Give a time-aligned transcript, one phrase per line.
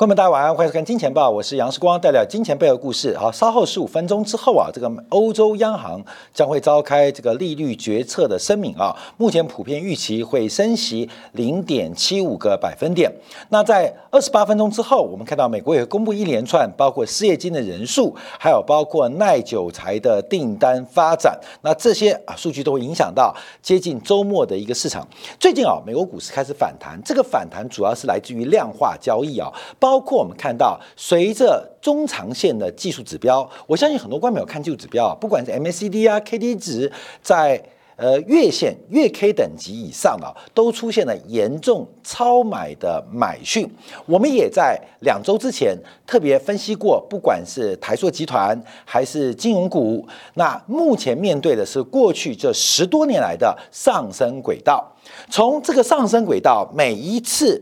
[0.00, 3.14] 观众们，大家晚上好欢迎收看《金钱报》，我是杨世光，带来金钱背后故事。
[3.18, 8.96] 好，稍后十五分钟之后啊，这个欧洲央行将会召开这个利率决策的声明啊。
[9.18, 13.12] 目前普遍预期会升息零点七五个百分点。
[13.50, 21.38] 那在二十八分钟之后，我们看到美国也公布一连串包括失业金的人数，还有包括耐久材的订单发展。
[21.60, 25.06] 那这些啊数据都会影响到接近周末的一个市场。
[25.38, 29.52] 最近啊，美国股市开始反弹，这个反弹主要是来自于量化交易啊。
[29.78, 37.60] 包包括我们看到，随着中长线的技术指标，我相信很多观众有看技术指标啊，不管是 MACD 啊、k d 值，在
[37.96, 43.68] 呃月线、月 K 等级以上啊，都出现了严重超买的买讯。
[44.06, 45.76] 我们也在两周之前
[46.06, 54.86] 特别分析过，不管是台塑集团还是金融股，那目前面对的是过去这十多年来的上升轨道。
[55.28, 57.60] 从这个上升轨道每一次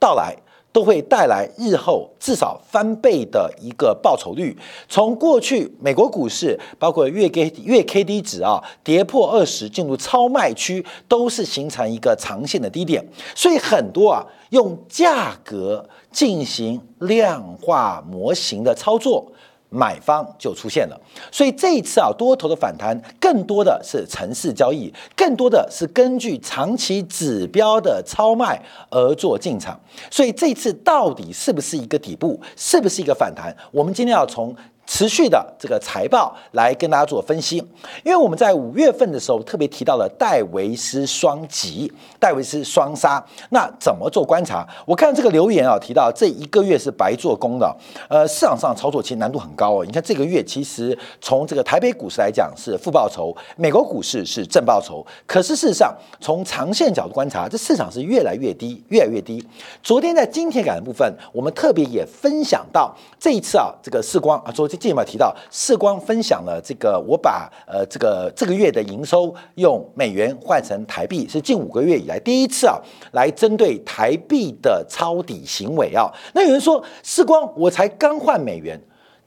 [0.00, 0.34] 到来。
[0.72, 4.56] 都会带来日后至少翻倍的一个报酬率。
[4.88, 13.04] 从过去美国股市，包括月 K 月 K D 值啊，跌破二十进入超卖区，都是形成一个长线的低点。
[13.34, 19.32] 所以很多啊，用价格进行量化模型的操作。
[19.70, 28.60] 买方就出现了，所以这一次啊，多头的反弹更多的是城市交易，更多的是根据长期指标的超卖
[28.90, 29.78] 而做进场。
[30.10, 33.54] 所以这次到底是不是一个底部，是不是一个反弹？
[33.70, 34.54] 我们今天要从。
[34.98, 37.58] 持续的这个财报来跟大家做分析，
[38.04, 43.24] 因为我们在五月份的时候特别提到了戴维斯双击、戴维斯双杀。
[43.50, 44.66] 那怎么做观察？
[44.84, 47.76] 我看这个留言啊，提到这一个月是白做工的。
[48.08, 49.84] 呃，市场上操作其实难度很高哦。
[49.86, 55.06] 你看这个月其实从这个台北股市来讲是负报酬，美国股市是正报酬。
[55.28, 59.46] 可是事实上从长线角度观察，这市场是越来越低，越来越低。
[59.80, 64.87] 昨天在今天感的部分，我们特别也分享到这一次啊，这个视光啊，昨天。
[64.88, 72.78] 近有提到，世光分享了这个，我把呃这个这个月的营收用美元换成台币，是近五个月以来第一次啊，
[73.12, 76.10] 来针对台币的抄底行为啊。
[76.32, 78.80] 那有人说，世光我才刚换美元，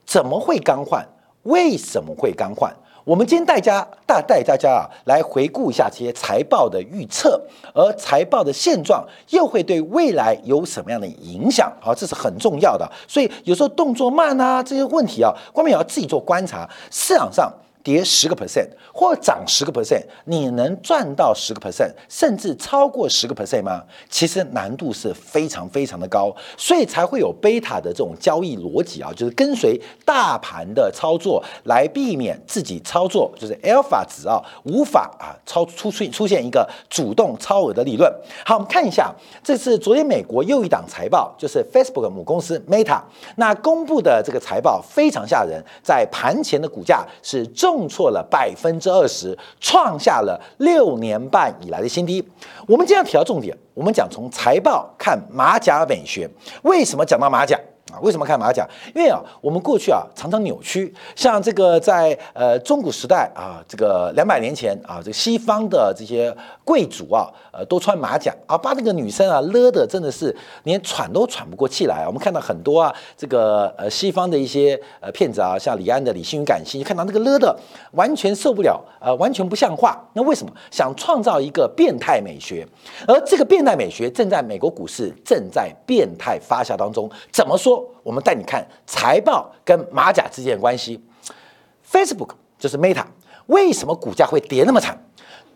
[0.04, 1.06] 怎么会刚换？
[1.44, 2.72] 为什么会刚换？
[3.04, 7.40] 我们今天带家大带大家啊来回顾一下这些财报的预测，
[7.74, 11.72] 而财报的现状又会对未来有什么样的影响？
[11.80, 12.88] 好，这是很重要的。
[13.08, 16.68] 所以有时候动作慢啊这些问题啊，光明也要自己做观察。
[16.90, 17.52] 市场上。
[17.82, 23.82] 跌十个 percent 或涨十个 percent，你能赚到十个 percent，甚至超过十个 percent 吗？
[24.08, 38.08] 其实难度是非常非常的高，所以才会有贝塔的这种交易逻辑啊，就是跟随大盘的操作来避免自己操作，就是 alpha 值啊无法啊超出出出现一个主动超额的利润。
[38.46, 43.00] 好，我们看一下，这是昨天美国又一档财报，就是 Facebook 母公司 Meta，
[43.36, 47.71] 那公布的这个财报非常吓人，在盘前的股价是重。
[47.72, 52.22] 重挫了百分之二十，创下了六年半以来的新低。
[52.68, 56.28] 我们今天提到重点，我们讲从财报看马甲美学。
[56.64, 57.58] 为什么讲到马甲？
[57.92, 58.66] 啊，为什么看马甲？
[58.94, 72.06] 因为啊，我们过去啊常常扭曲，像这个在呃中古时代啊，这个两百年前啊，这个西方的这些贵族啊，呃都穿马甲啊，把那个女生啊勒的真的是连喘都喘不过气来。
[72.06, 77.54] 我们看到很多啊，这个呃西方的一些呃骗子啊，像李安的《理性与感性》，看到那个勒的
[77.92, 80.02] 完全受不了，呃，完全不像话。
[80.14, 80.52] 那为什么？
[80.70, 82.66] 想创造一个变态美学，
[83.06, 87.10] 而这个变态美学正在美国股市正在变态发酵当中。
[87.30, 87.81] 怎么说？
[88.02, 91.00] 我们带你看财报跟马甲之间的关系。
[91.90, 93.04] Facebook 就是 Meta，
[93.46, 94.98] 为什么股价会跌那么惨？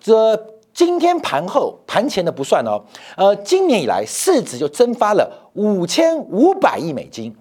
[0.01, 0.37] 这
[0.73, 2.85] 今天盘后盘前的不算哦，
[3.17, 7.35] 呃，今年以来市值就蒸发了五千五百亿美金，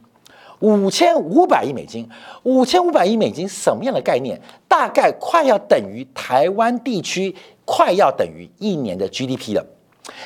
[0.59, 2.09] 五千五百亿美金，
[2.44, 4.41] 五千五百亿美金什么样的概念？
[4.68, 7.35] 大概快要等于台湾地区
[7.66, 9.66] 快要等于一年的 GDP 了，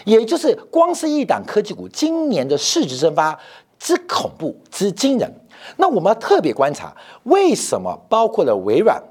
[0.06, 3.40] 也就是光是一档科技股今年的市值蒸发。
[3.80, 5.34] 之恐怖之惊人，
[5.78, 9.02] 那我们要特别观察，为什么包括了微软，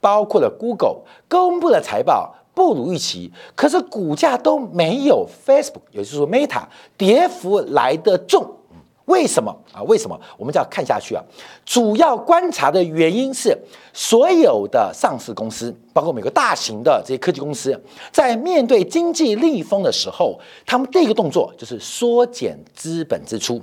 [0.00, 6.62] 包括了 Google 公布的财报不如预期，可是股价都没有 Facebook，也就是说 Meta
[6.98, 8.46] 跌幅来得重，
[9.06, 9.82] 为什么啊？
[9.84, 10.20] 为什么？
[10.36, 11.24] 我们就要看下去啊。
[11.64, 13.56] 主要观察的原因是，
[13.92, 17.78] 所有的上市公司，包括美国大型的这些科技公司，
[18.12, 23.60] 在面对经济逆风的时候，他们第一个动作就是缩减资本支出。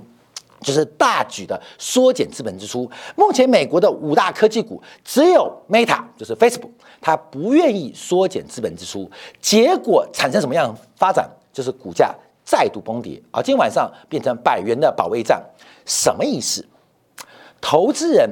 [0.60, 2.90] 就是大举的缩减资本支出。
[3.16, 6.70] 目前美国的五大科技股只有 Meta，就是 Facebook，
[7.00, 9.10] 它不愿意缩减资本支出，
[9.40, 11.28] 结果产生什么样发展？
[11.52, 12.14] 就是股价
[12.44, 13.42] 再度崩跌啊！
[13.42, 15.42] 今天晚上变成百元的保卫战，
[15.84, 16.64] 什么意思？
[17.60, 18.30] 投资人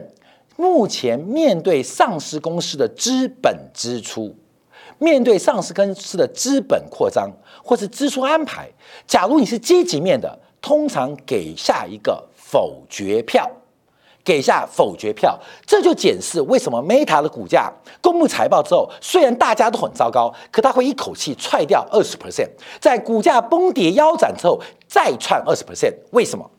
[0.57, 4.37] 目前面对上市公司的资本支出，
[4.99, 7.29] 面对上市公司的资本扩张
[7.63, 8.71] 或是支出安排，
[9.07, 13.51] 假如你是积极面的，通常给下一个否决票。
[14.25, 17.73] 给下否决票，这就检视为什么 Meta 的股价
[18.03, 26.51] 公布财报之后，虽然大家都很糟糕，可它会一口气踹掉二十 percent，在股价崩跌腰斩之后再窜二十 percent，为什么？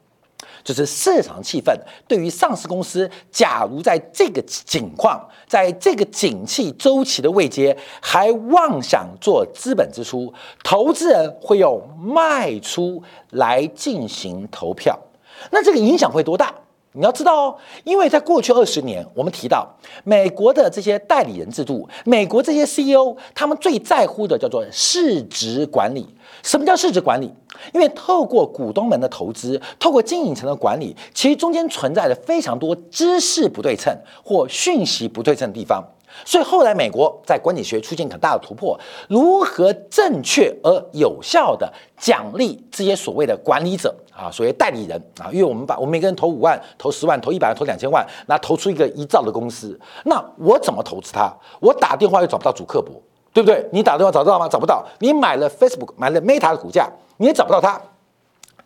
[0.70, 1.76] 就是市场气氛
[2.08, 10.32] 对于上市公司，假如在这个景况，在这个景气周期的位阶还妄想做资本支出，
[10.64, 13.02] 投资人会用卖出
[13.32, 14.96] 来进行投票，
[15.50, 16.54] 那这个影响会多大？
[16.94, 19.68] 你要知道哦，因为在过去二十年，我们提到
[20.04, 26.08] 美国的这些代理人制度，美国这些 CEO 他们最在乎的叫做市值管理。
[26.42, 27.32] 什么叫市值管理？
[27.74, 35.84] 因为透过股东们的投资，透过经营层的管理，其实中间存在着非常多知识不对称或讯息不对称的地方。
[36.26, 51.34] 所以后来美国在管理学出现很大的突破，如何正确而有效的奖励这些所谓的管理者啊，所谓代理人啊，因为我们把我们每个人投五万、投十万、投一百万、投两千万，那投出一个一兆的公司，那我怎么投资它？
[51.60, 52.96] 我打电话又找不到主客博，
[53.34, 53.66] 对不对？
[53.72, 54.48] 你打电话找得到吗？
[54.48, 54.86] 找不到。
[55.00, 57.82] 你买了 Facebook，买了 Meta 的股价，你也找不到它。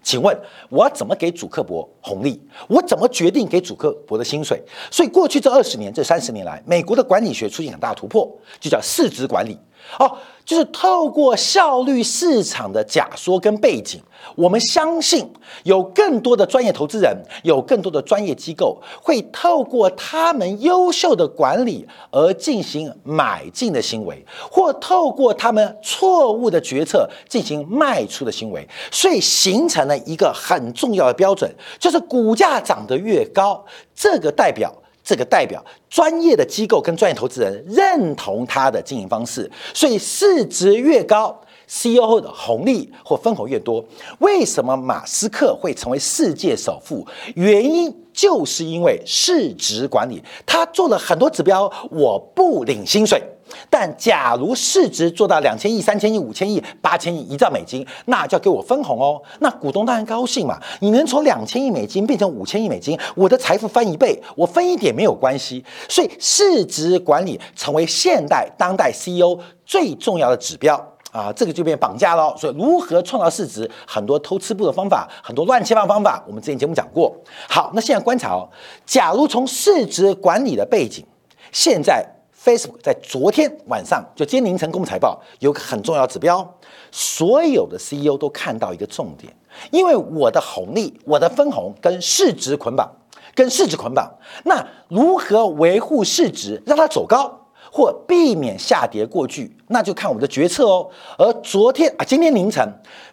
[0.04, 0.38] 请问
[0.70, 2.40] 我要怎么给主客博红利？
[2.68, 4.62] 我怎么决定给主客博的薪水？
[4.92, 8.30] 所以过去这二十年、这三十年来，美国的管理学出现很大突破，
[8.60, 9.58] 就叫市值管理。
[10.00, 14.02] 哦，就是透过效率市场的假说跟背景，
[14.36, 15.32] 我们相信
[15.64, 33.64] 有更多的专业投资人，有更多的专业机构会透过他们优秀的管理而进行买进的行为，或透过他们错误的决策进行卖出的行为，所以形成了一个很重要的标准，就是股价涨得越高，
[33.94, 34.74] 这个代表。
[35.04, 43.84] 这个代表专业的机构跟专业投资人认同他的经营方式，所以市值越高，CEO 的红利或分红越多。
[44.20, 47.06] 为什么马斯克会成为世界首富？
[47.36, 53.22] 原因就是因为市值管理，他做了很多指标，我不领薪水。
[53.70, 59.22] 但假如市值做到两千亿、三千亿、五千亿、八千亿、一兆美金，那就要给我分红哦。
[59.40, 60.60] 那股东当然高兴嘛。
[60.80, 65.64] 你能从两千亿美金变成五千亿美金，我的财富翻一倍，我分一点没有关系。
[65.88, 70.76] 所以市值管理成为现代当代 CEO 最重要的指标
[71.12, 72.36] 啊，这个就变绑架了。
[72.38, 77.16] 所以如何创造市值，很多偷吃布的方法，很多乱七八糟方法，我们之前节目讲过。
[77.48, 78.48] 好，那现在观察哦，
[78.86, 81.06] 假如从市值管理的背景，
[81.52, 82.06] 现在。
[82.44, 86.46] Facebook 在昨天晚上就今天凌晨公布财报，有个很重要指标，
[86.92, 89.34] 所有的 CEO 都看到一个重点，
[89.72, 92.92] 因为我的红利、我的分红跟市值捆绑，
[93.34, 94.12] 跟市值捆绑，
[94.44, 97.34] 那如何维护市值，让它走高
[97.72, 100.90] 或避免下跌过巨，那就看我们的决策哦。
[101.18, 102.62] 而昨天啊，今天凌晨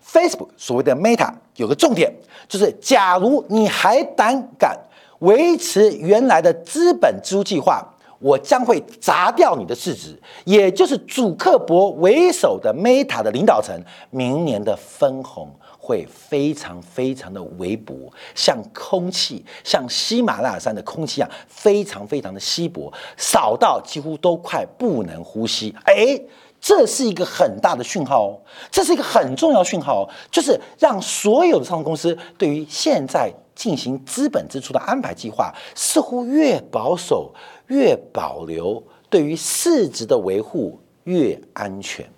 [0.05, 2.13] ，Facebook 所谓的 Meta 有个重点，
[2.49, 4.77] 就是假如你还胆敢
[5.21, 7.87] 维持原来的资本支出计划。
[8.21, 13.75] 我将会砸掉你的市值，也就是主克伯为首的 Meta 的领导层，
[14.11, 25.75] 明年的分红会非常非常的微薄，像空气，像喜马拉雅山的空气一样，非常非常的稀薄，少到几乎都快不能呼吸。
[25.85, 26.21] 哎，
[26.61, 28.37] 这是一个很大的讯号哦，
[28.71, 37.33] 这是一个很重要讯号哦，就是让所有的上市公司对于现在进行资本支出的安排计划，似乎越保守。
[37.71, 42.09] 越保留对于市值的维护越安全，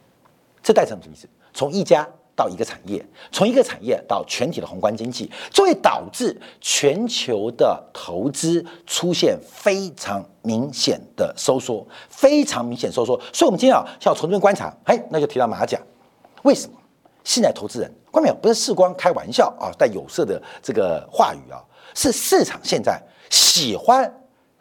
[0.63, 1.29] 这代表什么意思？
[1.55, 13.21] 从一家到一个产业，从一个产业到全体的宏观经济，就会导致全球的投资出现非常明显的收缩，非常明显收缩。
[13.33, 15.79] 所以，我们今天啊，要从这边观察，哎，那就提到马甲，
[16.43, 16.77] 为什么
[17.23, 17.93] 现在投资人？
[18.11, 18.35] 关没有？
[18.37, 21.61] 不是视光开玩笑啊，带有色的这个话语啊，
[21.95, 24.11] 是市场现在喜欢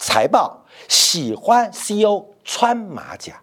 [0.02, 0.58] 财报。
[0.88, 3.40] 喜欢 CEO 穿马甲，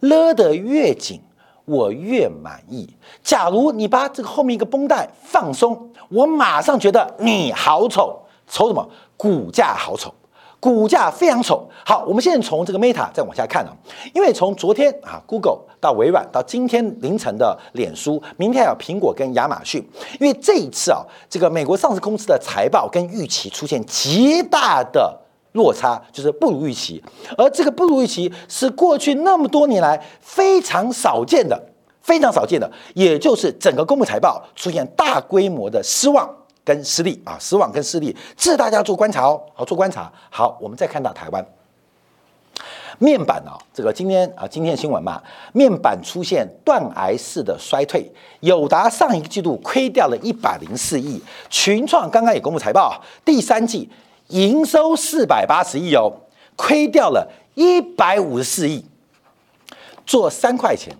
[0.00, 1.22] 勒得越紧，
[1.64, 2.96] 我越满意。
[3.22, 8.86] 假如你把这个后面一个绷带放松，我马上觉得你好丑，丑什么？
[9.16, 10.12] 股价好丑，
[10.58, 11.66] 股价非常丑。
[11.86, 13.70] 好，我们现在从这个 Meta 再往下看啊，
[14.12, 19.82] 因为从昨天啊 Google 到微软到今天凌晨的脸书，明天还有苹果跟亚马逊，
[20.20, 25.21] 因为这一次啊，这个美国上市公司的财报跟预期出现极大的。
[25.52, 27.02] 落差就是不如预期，
[27.36, 31.60] 而这个不如预期是过去那么多年来非常少见的，
[32.00, 36.28] 非常少见的，也就是整个公布财报出现大规模的失望
[36.64, 37.20] 跟失利。
[37.24, 40.10] 啊，失望跟失利，这大家做观察哦，好做观察。
[40.30, 41.46] 好，我们再看到台湾。
[42.98, 45.20] 面板啊，这个今天啊，今天的新闻嘛，
[45.52, 48.08] 面板出现断崖式的衰退，
[48.40, 53.90] 友达上一个季度亏掉了一百零四亿，群创刚刚也公布财报，第三季
[54.32, 56.12] 营收四百八十亿哦，
[56.56, 58.84] 亏掉了一百五十四亿，
[60.04, 60.94] 做三块钱。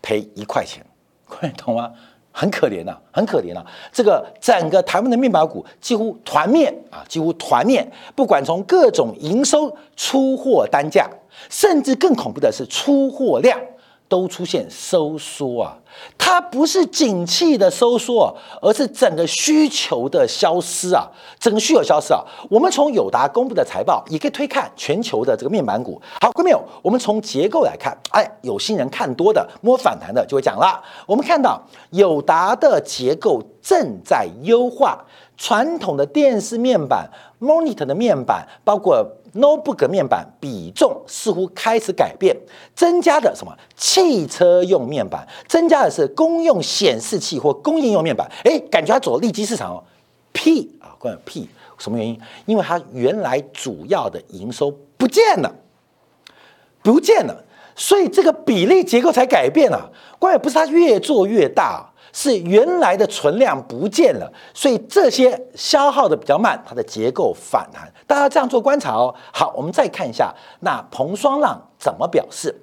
[0.00, 0.84] 赔一块钱，
[1.26, 1.90] 各位懂吗？
[2.30, 3.64] 很可怜呐，很可怜呐。
[3.90, 7.86] 这个整个台湾的面板股几乎团灭啊，几乎团灭。
[8.14, 11.08] 不管从各种营收、出货单价，
[11.48, 13.58] 甚至更恐怖的是出货量。
[14.06, 15.78] 都出现收缩啊，
[16.16, 21.06] 它不是景气的收缩，而是整个需求的消失啊，
[21.38, 22.22] 整个需求消失啊。
[22.48, 26.00] 我们从友达公布的财报也可以推看全球的这个面板股。
[26.20, 30.82] 好，各位朋友，我们从结构来看，哎，有新人看多的摸反弹的就会讲了。
[31.06, 31.60] 我们看到
[31.90, 35.04] 友达的结构正在优化，
[35.36, 37.08] 传统的电视面板、
[37.40, 39.06] monitor 的面板，包括。
[39.34, 42.36] notebook 面板比重似乎开始改变，
[42.72, 43.52] 增加的什么？
[43.76, 48.30] 汽车用面板，增加的是公用显示器或公应用面板。
[48.44, 49.84] 哎，感觉它走利基市场哦。
[50.32, 51.48] P 啊，关于 P
[51.78, 52.20] 什么原因？
[52.46, 55.54] 因为它原来主要的营收不见了，
[56.82, 57.44] 不见了，
[57.76, 59.90] 所以这个比例结构才改变了。
[60.18, 61.90] 关键不是它越做越大。
[62.16, 67.92] 是原来的存量不见了，所以这些消耗的比较慢，它的结构反弹。
[68.06, 69.12] 大家这样做观察哦。
[69.32, 72.54] 好，我们再看一下那彭双浪怎么表示。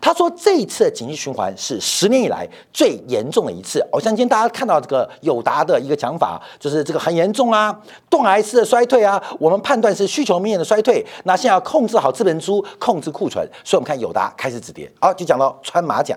[0.00, 3.86] 他说这一次的经济循环是十年以来最严重的一次。
[3.92, 9.22] 我相信大家看到这个友达的一个讲法，就是这个很严重啊，断崖式的衰退啊。
[9.38, 11.04] 我们判断是需求面的衰退。
[11.24, 14.90] 那现在要控制好资本租，控制库存，所以我们看友达开始止跌。
[14.98, 16.16] 好，就讲到穿马甲，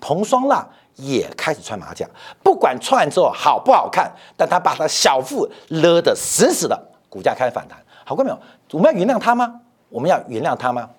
[0.00, 0.64] 彭双浪。
[0.96, 2.06] 也开始穿马甲，
[2.42, 6.78] 不管穿完之后好不好看，但他把他小腹勒得死死的，
[7.08, 7.78] 股价开始反弹。
[8.04, 8.38] 好过没有？
[8.72, 9.60] 我们要原谅他吗？
[9.88, 10.90] 我们要原谅他吗？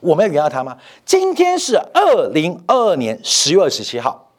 [0.00, 0.76] 我们要原谅他吗？
[1.04, 4.30] 今天是二零二二年十月二十七号，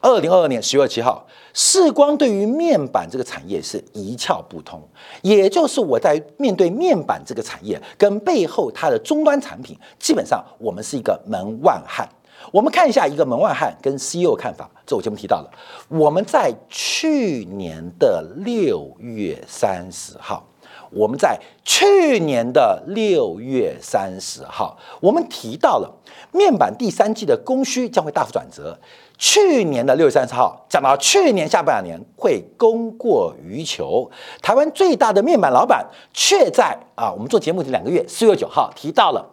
[0.00, 4.82] 二零二二年十月二十七号，世光对于面板这个产业是一窍不通，
[5.22, 12.08] 也就是我在面对面板这个产业跟背后它的终端产品，基本上我们是一个门外汉。
[12.52, 15.50] 我们看一下一个门外汉跟 CEO 看法，这我节目提到了。
[15.88, 20.46] 我们在去年的六月三十号，
[20.94, 25.92] 我们在去年的六月三十号，我们提到了
[26.32, 28.78] 面板第三季的供需将会大幅转折。
[29.18, 34.10] 去年的六月三十号讲到去年下半年会供过于求，
[34.42, 39.24] 台湾最大的面板老板却在啊，我们做节目的两个月，四月九号提到了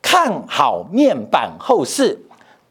[0.00, 2.24] 看好面板后市。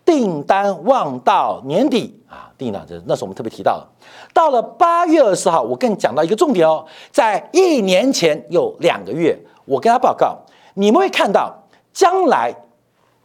[0.08, 3.86] 订单望到年底啊，订单这那是我们特别提到的。
[4.34, 10.38] 到了八月二十号，我跟你讲到一个重点哦，在一年前有两个月，我跟他报告，
[10.76, 11.54] 你们会看到
[11.92, 12.56] 将来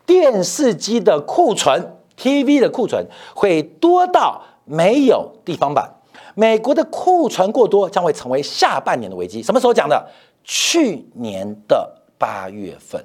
[0.05, 5.89] 电视机的库存、TV 的库存会多到没有地方版。
[6.35, 9.41] 美国的库存过多将会成为下半年的危机。
[9.41, 10.05] 什么时候讲的？
[10.43, 13.05] 去年的八月份。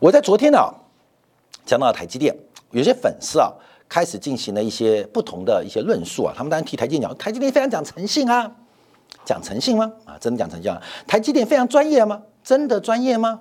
[0.00, 0.58] 我在昨天呢
[1.64, 2.36] 讲到了台积电。
[2.70, 3.52] 有些粉丝啊，
[3.88, 8.50] 开始进行了一些不同的一些论述啊，他们当然替台积电讲，台积电非常讲诚信啊，
[9.24, 9.92] 讲诚信吗？
[10.04, 10.82] 啊，真的讲诚信啊？
[11.06, 12.22] 台积电非常专业吗？
[12.44, 13.40] 真的专业吗？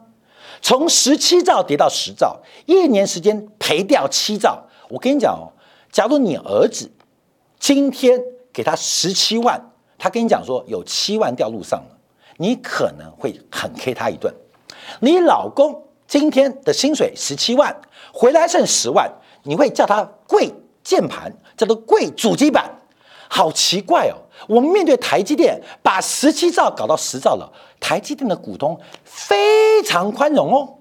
[0.62, 4.64] 从十七兆跌到十兆，一年时间赔掉七兆。
[4.90, 5.52] 我跟你讲哦，
[5.92, 6.90] 假如你儿子
[7.60, 8.20] 今天
[8.54, 11.98] 给他十七万，他跟你讲说有七万掉路上了，
[12.38, 14.34] 你可能会狠 K 他一顿。
[15.02, 17.76] 你老公今天的薪水十七万。
[18.14, 19.08] 回来剩十万，
[19.44, 22.80] 你会叫他跪键盘，叫做跪主机板，
[23.30, 24.16] 好奇怪哦。
[24.48, 30.78] 我们面对台积电，把十七兆搞到十兆了，台积电的股东非常宽容哦，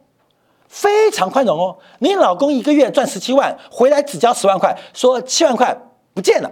[0.69, 1.77] 非常宽容哦。
[1.99, 5.77] 你老公一个月赚十七万，回来只交十万块，说七万块
[6.15, 6.51] 不见了，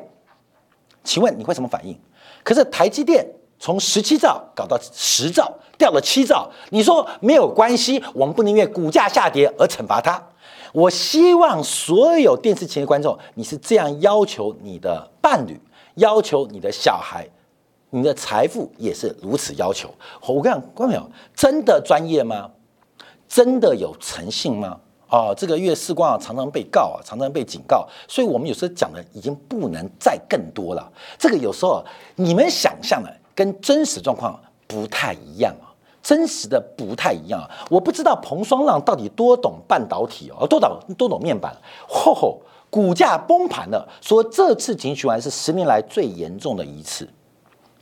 [1.02, 1.98] 请问你会什么反应？
[2.42, 3.26] 可是台积电
[3.64, 10.22] 从十七兆搞到十兆，掉了七兆，你说没有关系，我们不能因为股价下跌而惩罚他。
[10.74, 15.58] 我希望所有电视前的观众，你是这样要求你的伴侣，
[15.94, 17.26] 要求你的小孩，
[17.88, 19.88] 你的财富也是如此要求。
[20.26, 22.50] 我跟你讲，观众朋友，真的专业吗？
[23.26, 24.78] 真的有诚信吗？
[25.08, 30.92] 哦，这个月视光啊，常常被告啊，常常被警告，所以我们有时候讲的已经不能再更多了。
[31.18, 31.82] 这个有时候
[32.16, 35.72] 你们想象的跟真实状况不太一样啊。
[36.02, 37.48] 真实的不太一样啊！
[37.70, 41.56] 我不知道彭双浪到底多懂半导体哦，多懂多懂面板。
[41.88, 47.08] 吼吼，股价崩盘了，说这次景循环是十年来最严重的一次。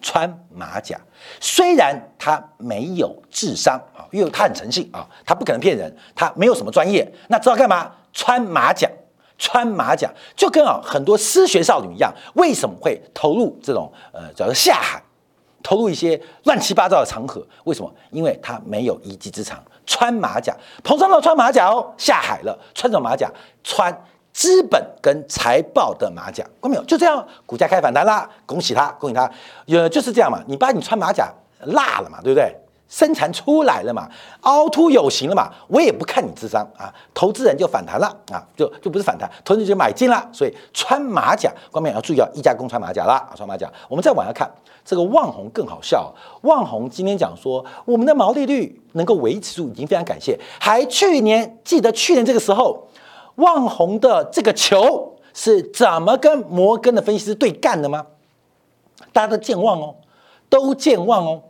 [0.01, 0.97] 穿马甲，
[1.41, 7.91] 虽然他没有智商啊，因为他很诚信啊，他不可能骗人，他没有什么专业，那知道干嘛？
[8.13, 8.89] 穿马甲，
[9.37, 15.02] 穿马甲就跟啊很多失学少女一样，为什么会投入这种呃叫做下海，
[15.63, 17.47] 投入一些乱七八糟的场合？
[17.65, 17.93] 为什么？
[18.11, 19.63] 因为他没有一技之长。
[19.85, 23.29] 穿马甲，彭昌乐穿马甲哦，下海了，穿着马甲，
[23.65, 23.93] 穿
[24.33, 26.85] 资本跟财报的马甲，看没有？
[26.85, 29.29] 就这样，股价开反弹啦，恭喜他，恭喜他，
[29.67, 31.29] 呃，就是这样嘛，你把你穿马甲
[31.65, 32.55] 落了嘛，对不对？
[32.93, 34.07] 生产出来了嘛，
[34.43, 44.51] 凹凸有形了嘛，我也不看你智商啊，投资人就反弹了啊，就就不是反弹，投资人就买进了，所以穿马甲，观众要注意啊，一家公穿马甲啦，穿马甲，我们再往下看。
[44.85, 50.39] 这个旺宏更好笑，旺宏今天讲说，我们的毛利率能够维持住，已经非常感谢。
[50.61, 52.89] 还去年记得去年这个时候，
[53.37, 58.05] 旺宏的这个球是怎么跟摩根的分析师对干的吗？
[59.15, 59.95] 大家都健忘哦，
[60.51, 61.43] 都健忘哦，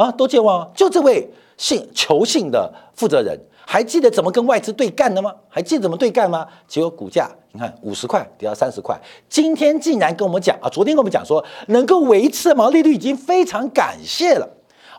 [0.00, 0.70] 啊，都健忘哦。
[0.74, 5.34] 就这位姓球姓的负责人，还记得怎么跟外资对干的吗？
[5.48, 6.46] 还记得怎么对干吗？
[6.66, 7.30] 结果股价。
[7.52, 8.96] 你看五十块跌到三十块，
[9.28, 14.48] 今天竟然跟我们讲啊，昨天跟我们讲说能够维持毛利率已经非常感谢了，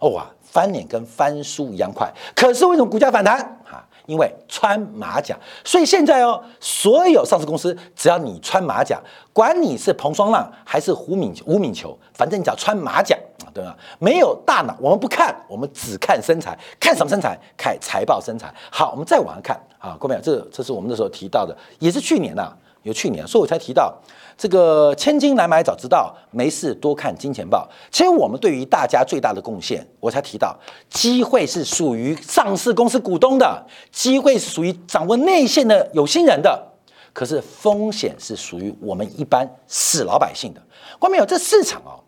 [0.01, 2.11] 哦哇，翻脸跟翻书一样快。
[2.35, 3.87] 可是为什么股价反弹啊？
[4.11, 8.99] 因为穿马甲，所以现在哦，所有上市公司只要你穿马甲，
[9.31, 13.15] 管你是彭双浪还是胡敏吴敏球，反正你只要穿马甲
[13.45, 13.73] 啊，对吧？
[13.99, 17.39] 没有大脑，我们不看，我们只看身材，看什么身材？
[17.55, 18.53] 看财报身材。
[18.69, 19.57] 好，我们再往上看。
[19.79, 22.51] 啊，各位，这这是我们那时候提到的，也是去年呐，
[22.83, 23.95] 有去年，所以我才提到
[24.37, 27.69] 这个千金难买早知道，没事多看金钱报。
[27.91, 30.57] 其实我们对于大家最大的贡献，我才提到，
[30.89, 36.71] 机会是属于上市公司股东的，机会是属于掌握内线的有心人的，
[37.13, 40.61] 可是风险是属于我们一般死老百姓的。
[40.97, 41.25] 关没有？
[41.25, 42.01] 这市场哦，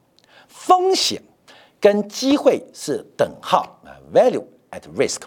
[0.47, 1.21] 风险
[1.79, 5.21] 跟机会是等号啊，value at risk。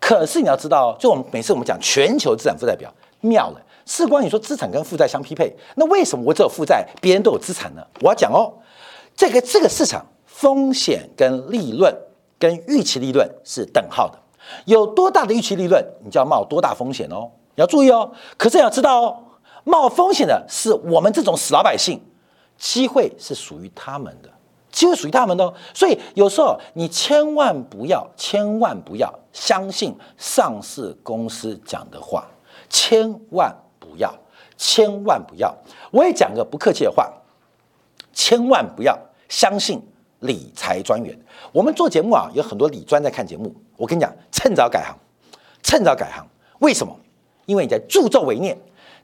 [0.00, 3.60] 可是你要知道，就我们每次我们讲全球资产负债表，妙了。
[3.86, 7.82] 事关你说资产跟负债相匹配，那为什么我只有负债，别人都有资产呢？
[8.02, 8.52] 我要讲哦，
[9.16, 11.96] 这个这个市场风险跟利润
[12.38, 14.18] 跟预期利润是等号的，
[14.66, 17.30] 有多大的预期利润，你就要冒多大风险哦。
[17.54, 18.12] 你要注意哦。
[18.36, 19.16] 可是要知道哦，
[19.64, 22.00] 冒风险的是我们这种死老百姓，
[22.58, 24.28] 机会是属于他们的。
[24.70, 32.26] 机会属于他们的，所以有时候你千万不要、千万不要相信上市公司讲的话，
[32.68, 33.50] 千万
[33.96, 34.14] 不要、
[34.58, 35.56] 千万不要。
[35.90, 37.10] 我也讲个不客气的话，
[38.12, 38.94] 千万不要
[39.30, 39.82] 相信
[40.20, 41.18] 理财专员。
[41.50, 43.54] 我们做节目啊，有很多理专在看节目。
[43.78, 44.94] 我跟你讲，趁早改行，
[45.62, 46.22] 趁早改行。
[46.58, 46.94] 为什么？
[47.46, 48.56] 因为你在助纣为虐。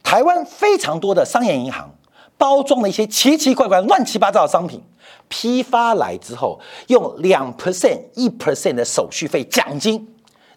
[0.02, 1.88] 台湾非常多的商业银行
[2.36, 4.82] 包装了一些奇奇怪怪、乱七八糟的商品。
[5.28, 10.06] 批发来之后，用两 percent、一 percent 的手续费奖金，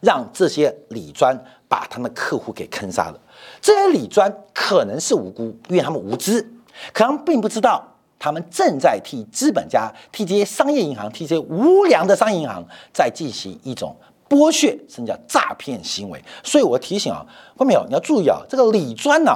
[0.02, 1.38] 让这些理专
[1.70, 3.20] 把他们客户给坑杀了。
[3.66, 6.48] 这些理专可能是无辜，因为他们无知，
[6.94, 7.84] 可能并不知道
[8.20, 13.96] 他们正在替资本家、替这些商业银行、替这些无良的商业银行在进行一种
[14.30, 16.24] 剥削，甚至叫诈骗行为。
[16.44, 17.26] 所以我提醒啊，
[17.58, 19.32] 观众朋友，你要注意啊，这个理专呢，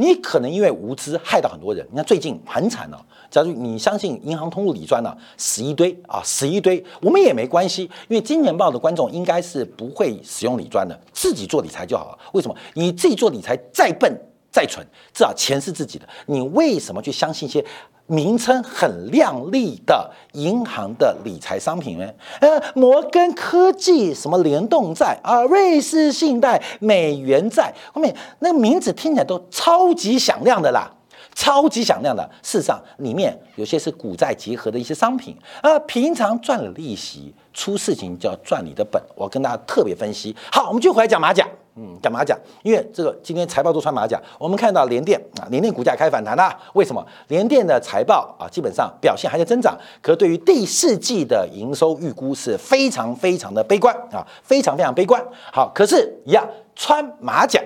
[0.00, 1.86] 你可能因为无知害到很多人。
[1.90, 2.98] 你看最近很惨了。
[3.30, 12.18] 假如你相信银行通路理专呢，死一堆啊，死一堆，我们也没关系，因为金钱豹的观众应该是不会使用理专的，自己做理财就好了。
[12.32, 12.56] 为什么？
[12.72, 14.10] 你自己做理财再笨
[14.50, 17.64] 再蠢，至少钱是自己的，你为什么去相信一些
[18.06, 22.10] 名称很亮丽的银行的理财商品呢？
[22.40, 30.90] 呃，摩根科技什么联动债啊，瑞士信贷美元债，后面那名字听起来都超级响亮的啦。
[31.32, 39.00] 超级响亮的，事实上里面有些是股债结合的一些商品啊，平常赚了利息，出事情就要赚你的本。
[39.14, 40.34] 我跟大家特别分析。
[40.50, 41.46] 好，我们就回来讲马甲，
[41.82, 44.20] 嗯，讲马甲，因为这个今天财报都穿马甲。
[44.38, 46.54] 我们看到联电啊，联电股价开始反弹啦。
[46.74, 47.02] 为什么？
[47.28, 55.24] 联电的财报啊，基本上表现还在增长，可对于第四季的营收预估是非常非常的悲观啊，非常非常悲观。
[55.50, 57.58] 好，可是一样穿马甲。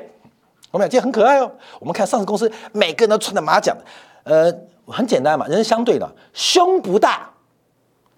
[0.70, 1.50] 我们俩今天很可爱哦。
[1.80, 3.76] 我们看上市公司，每个人都穿的马甲，
[4.22, 4.52] 呃，
[4.86, 7.28] 很简单嘛，人是相对的，胸不大，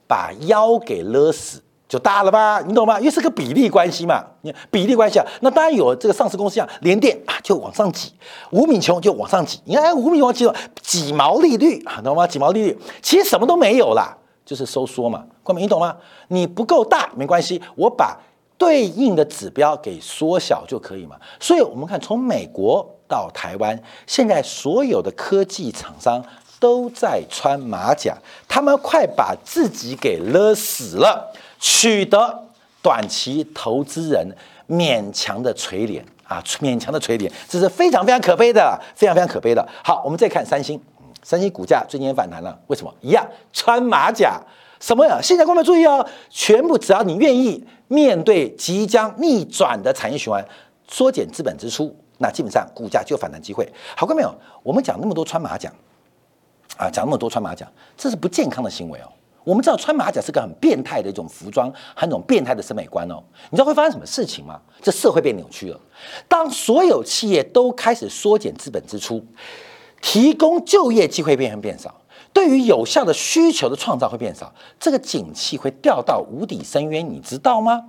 [0.06, 2.60] 把腰给勒死就大了吧？
[2.66, 2.98] 你懂吗？
[2.98, 5.26] 因为是个比例关系嘛，你比例关系啊。
[5.40, 8.10] 那当然有这个上市公司像联电啊，就往上挤；
[8.50, 9.60] 吴敏琼就往上挤。
[9.64, 12.26] 你看吴敏琼挤了几毛利率，懂吗？
[12.26, 15.24] 几毛利率，其实什么都没有啦，就是收缩嘛。
[15.44, 15.96] 冠冕，你懂吗？
[16.28, 18.18] 你不够大没关系，我把
[18.58, 21.14] 对应的指标给缩小就可以嘛。
[21.38, 26.20] 所以，我们看从美国到台湾，现在所有的科技厂商
[26.58, 28.16] 都在穿马甲，
[28.48, 32.44] 他们快把自己给勒死了，取得
[32.82, 34.26] 短期投资人
[34.68, 39.66] 勉强的垂怜啊，勉强的垂怜，这是非常非常可悲的，非常非常可悲的。
[39.84, 40.80] 好，我们再看三星，
[41.22, 42.94] 三星股价最近也反弹了，为什么？
[43.00, 44.40] 一样穿马甲。
[44.78, 45.18] 什么呀？
[45.22, 50.46] 现在观众注意哦，全部只要你愿意面对即将逆转的产业循环，
[50.86, 53.66] 缩减资本支出，那基本上股价就有反弹机会。
[53.96, 54.34] 好看没有？
[54.62, 55.72] 我们讲那么多穿马甲
[56.76, 57.66] 啊，讲那么多穿马甲，
[57.96, 59.08] 这是不健康的行为哦。
[59.46, 63.22] 我们知道穿马甲是个很变态的一种服装，很种变态的审美观哦。
[63.48, 64.60] 你知道会发生什么事情吗？
[64.82, 65.80] 这社会被扭曲了。
[66.26, 69.24] 当所有企业都开始缩减资本支出，
[70.02, 71.94] 提供就业机会变变少。
[72.32, 77.80] 对于有效的需求的创造会变少，这个景气会掉到无底深渊，你知道吗？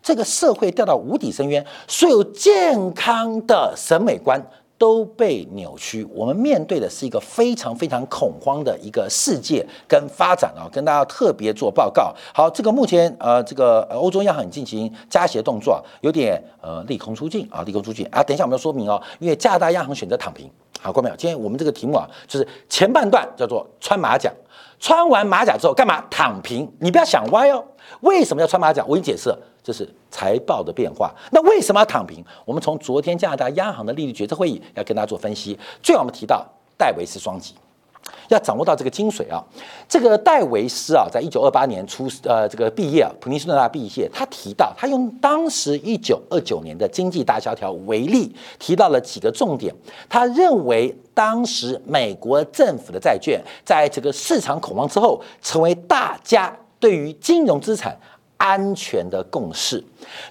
[0.00, 4.40] 这个社会掉到无底深渊，所有健康的审美观
[4.80, 6.08] 都被扭曲。
[6.10, 12.14] 我们面对的是一个非常非常恐慌的一个世界跟发展啊，跟大家特别做报告。
[12.32, 18.22] 好，这个目前呃，这个欧洲央行进行加息的动作，有点呃利空出尽啊，利空出尽啊。
[18.22, 20.50] 等一下我们要说明哦，因为加拿大央行选择躺平。
[20.80, 21.16] 好，过没有？
[21.16, 24.32] 今天我们这个题目啊，就是前半段叫做穿马甲，
[24.78, 26.02] 穿完马甲之后干嘛？
[26.10, 26.66] 躺平。
[26.78, 27.62] 你不要想歪哦。
[28.00, 28.82] 为什么要穿马甲？
[28.88, 29.30] 我给你解释，
[29.62, 31.14] 这是财报的变化。
[31.32, 32.24] 那为什么要躺平？
[32.44, 35.58] 我们从昨天加拿大央行的利率决策会议要跟大家做分析。
[35.82, 36.46] 最后我们提到
[36.76, 37.54] 戴维斯双击。
[38.28, 39.44] 要掌握到这个精髓啊！
[39.86, 44.08] 这个戴维斯啊，在一九二八年出呃这个毕业啊，普林斯顿大毕业。
[44.12, 49.72] 他提到，他用当时一九二九年的经济大萧条为例，提到了几个重点。
[50.08, 57.96] 他认为，当时美国政府的债券在这个市场恐慌之后，成为大家对于金融资产。
[58.40, 59.84] 安全的共识，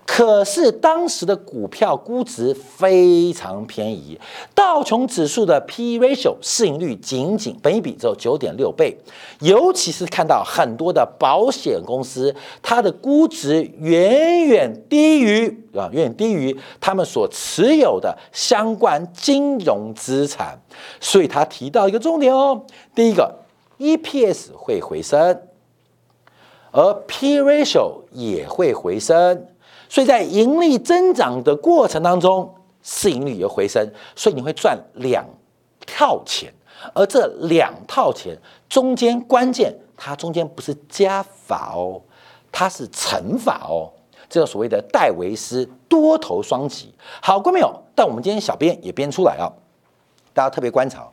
[0.03, 4.19] 可是当时的股票估值非常便宜，
[4.55, 8.97] 道琼指数的 P/E ratio 市盈率仅仅本一比只有九点六倍，
[9.41, 20.59] 尤其是看到很多的保险公司，它的估值远远低于啊，远远低于他们所持有的相关金融资产，
[20.99, 23.35] 所以他提到一个重点哦，第一个
[23.77, 25.39] EPS 会回升。
[26.71, 29.47] 而 P ratio 也会回升，
[29.87, 32.53] 所以在盈利增长的过程当中，
[32.83, 35.25] 市盈率也回升，所以你会赚两
[35.87, 36.53] 套钱。
[36.93, 38.37] 而这两套钱
[38.69, 41.99] 中间关键，它中间不是加法哦，
[42.51, 43.91] 它是乘法哦，
[44.29, 46.93] 这个所谓的戴维斯多头双击。
[47.21, 47.73] 好过没有？
[47.93, 49.51] 但我们今天小编也编出来啊，
[50.33, 51.05] 大家特别观察，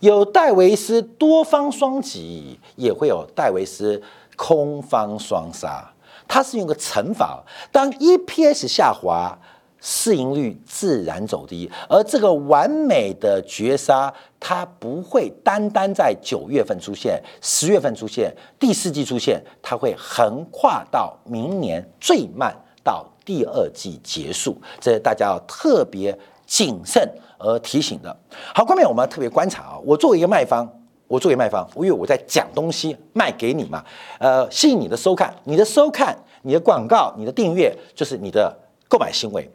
[0.00, 4.02] 有戴维斯多方双击，也会有戴维斯。
[4.36, 5.90] 空方双杀，
[6.28, 9.36] 它是用个乘法，当 EPS 下滑，
[9.80, 28.16] 市盈率自然走低，而这个完美的绝杀，它不会单单在九月份出现，十月份出现，第四季出现，它会横跨到明年，最慢到第二季结束，这是大家要特别谨慎而提醒的。
[28.54, 30.68] 好，后面我们要特别观察啊，我作为一个卖方。
[31.08, 33.84] 我作为卖方，因为我在讲东西卖给你嘛，
[34.18, 38.56] 呃，吸引你的收看，你的收看、你的广告、你的订阅，就是你的
[38.88, 39.48] 购买行为。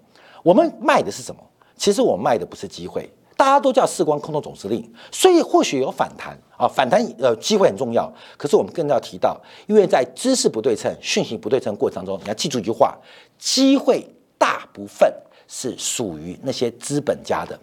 [0.44, 1.42] 我们卖的是什么？
[1.76, 3.10] 其实我卖的不是机会。
[3.38, 8.12] 大家都叫四光空头总司令，所以或许有反弹啊，反弹呃机会很重要。
[8.38, 9.36] 可是我们更要提到，
[9.66, 12.96] 因为在知识不对称、讯息不对称过程当中，你要记住一句话：
[13.40, 15.12] 机会大部分
[15.48, 17.60] 是属于那些资本家的。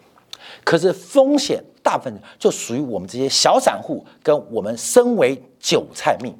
[0.64, 6.34] 可是风险大部分就属于我们这些小散户，跟我们身为韭菜命，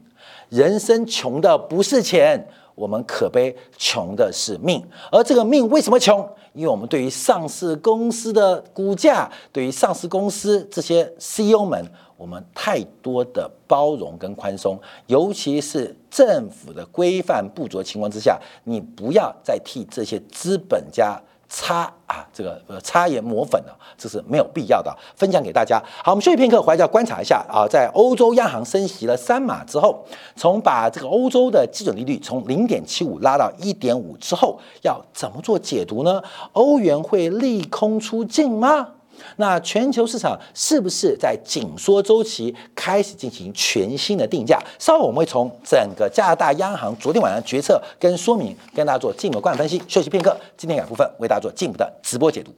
[0.49, 4.85] 人生穷的不是钱，我们可悲穷的是命。
[5.11, 6.29] 而这个命为什么穷？
[6.55, 11.85] 因为我们对于上市公司的股价，对于上市公司这些 CEO 们，
[12.16, 21.21] 我们太多的包容跟宽松，尤其是政府的规范不足的情况之下，你不要再替这些资本家。
[21.49, 24.95] 擦啊，这个擦盐抹粉啊，这是没有必要的。
[25.17, 25.83] 分享给大家。
[26.05, 30.05] 好，我们休息片刻，回来要观察一下啊，在欧洲央行升息了三码之后，
[30.37, 36.23] 从把这个欧洲的基准利率从零点七五拉到一点五之后，要怎么做解读呢？
[36.53, 38.89] 欧元会利空出尽吗？
[39.37, 44.59] 那全球市场是不是在紧缩周期开始进行全新的定价？
[44.78, 49.83] 稍后我们会从整个加拿大央行昨天晚上决策跟说明，跟大家做进一步观分析。
[49.88, 52.52] 休息片刻，今天两部分为大家做进一步的直播解读。